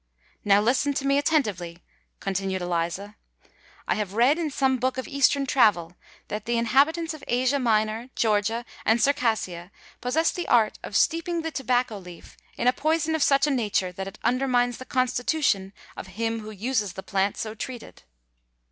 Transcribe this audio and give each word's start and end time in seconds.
"Now 0.43 0.61
listen 0.61 0.95
to 0.95 1.05
me 1.05 1.19
attentively," 1.19 1.83
continued 2.19 2.63
Eliza: 2.63 3.17
"I 3.87 3.93
have 3.93 4.15
read 4.15 4.39
in 4.39 4.49
some 4.49 4.77
book 4.79 4.97
of 4.97 5.07
eastern 5.07 5.45
travel 5.45 5.93
that 6.27 6.45
the 6.45 6.57
inhabitants 6.57 7.13
of 7.13 7.23
Asia 7.27 7.59
Minor, 7.59 8.09
Georgia, 8.15 8.65
and 8.83 8.99
Circassia, 8.99 9.69
possess 10.01 10.31
the 10.31 10.47
art 10.47 10.79
of 10.81 10.95
steeping 10.95 11.43
the 11.43 11.51
tobacco 11.51 11.99
leaf 11.99 12.35
in 12.57 12.67
a 12.67 12.73
poison 12.73 13.13
of 13.13 13.21
such 13.21 13.45
a 13.45 13.51
nature 13.51 13.91
that 13.91 14.07
it 14.07 14.17
undermines 14.23 14.79
the 14.79 14.85
constitution 14.85 15.71
of 15.95 16.07
him 16.17 16.39
who 16.39 16.49
uses 16.49 16.93
the 16.93 17.03
plant 17.03 17.37
so 17.37 17.53
treated." 17.53 18.01